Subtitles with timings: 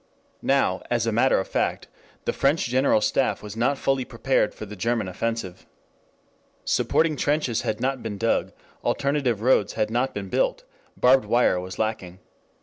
[0.41, 1.87] Now, as a matter of fact,
[2.25, 5.67] the French General Staff was not fully prepared for the German offensive.
[6.65, 8.51] Supporting trenches had not been dug,
[8.83, 10.63] alternative roads had not been built,
[10.97, 12.17] barbed wire was lacking.